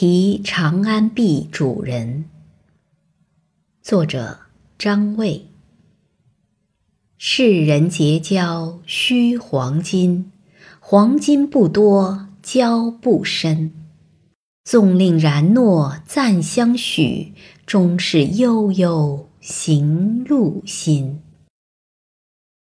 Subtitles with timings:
[0.00, 2.26] 题长安壁主人。
[3.82, 4.38] 作者
[4.78, 5.48] 张卫。
[7.16, 10.30] 世人结交须黄金，
[10.78, 13.72] 黄金不多交不深，
[14.62, 17.32] 纵令然诺暂相许，
[17.66, 21.20] 终是悠悠行路心。